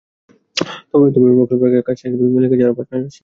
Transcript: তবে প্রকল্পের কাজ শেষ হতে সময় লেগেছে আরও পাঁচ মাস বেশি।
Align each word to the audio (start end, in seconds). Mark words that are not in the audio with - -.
তবে 0.91 1.07
প্রকল্পের 1.39 1.85
কাজ 1.87 1.95
শেষ 2.01 2.11
হতে 2.13 2.23
সময় 2.23 2.41
লেগেছে 2.43 2.63
আরও 2.65 2.77
পাঁচ 2.77 2.87
মাস 2.91 3.01
বেশি। 3.05 3.19